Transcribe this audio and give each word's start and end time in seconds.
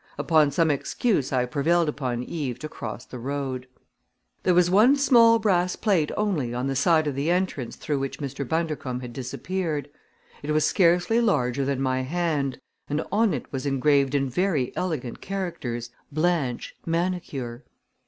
Upon 0.17 0.49
some 0.49 0.71
excuse 0.71 1.31
I 1.31 1.45
prevailed 1.45 1.87
upon 1.87 2.23
Eve 2.23 2.57
to 2.57 2.67
cross 2.67 3.05
the 3.05 3.19
road. 3.19 3.67
There 4.41 4.55
was 4.55 4.67
one 4.71 4.95
small 4.95 5.37
brass 5.37 5.75
plate 5.75 6.09
only 6.17 6.55
on 6.55 6.65
the 6.65 6.75
side 6.75 7.05
of 7.05 7.13
the 7.13 7.29
entrance 7.29 7.75
through 7.75 7.99
which 7.99 8.17
Mr. 8.17 8.43
Bundercombe 8.43 9.01
had 9.03 9.13
disappeared. 9.13 9.89
It 10.41 10.53
was 10.53 10.65
scarcely 10.65 11.21
larger 11.21 11.65
than 11.65 11.81
my 11.83 12.01
hand 12.01 12.57
and 12.89 13.03
on 13.11 13.31
it 13.31 13.53
was 13.53 13.67
engraved 13.67 14.15
in 14.15 14.27
very 14.27 14.75
elegant 14.75 15.21
characters: 15.21 15.91
BLANCHE 16.11 16.75
MANICURE. 16.83 17.63